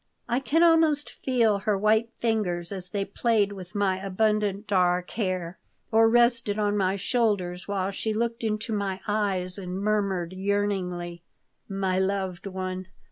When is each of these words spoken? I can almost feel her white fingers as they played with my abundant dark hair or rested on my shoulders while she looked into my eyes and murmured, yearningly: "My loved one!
I 0.27 0.39
can 0.39 0.63
almost 0.63 1.11
feel 1.23 1.59
her 1.59 1.77
white 1.77 2.09
fingers 2.21 2.71
as 2.71 2.89
they 2.89 3.05
played 3.05 3.51
with 3.51 3.75
my 3.75 4.01
abundant 4.03 4.65
dark 4.65 5.11
hair 5.11 5.59
or 5.91 6.09
rested 6.09 6.57
on 6.57 6.75
my 6.75 6.95
shoulders 6.95 7.67
while 7.67 7.91
she 7.91 8.11
looked 8.11 8.43
into 8.43 8.73
my 8.73 8.99
eyes 9.07 9.59
and 9.59 9.79
murmured, 9.79 10.33
yearningly: 10.33 11.21
"My 11.69 11.99
loved 11.99 12.47
one! 12.47 12.87